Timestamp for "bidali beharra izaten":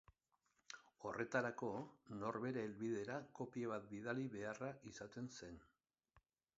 3.95-5.33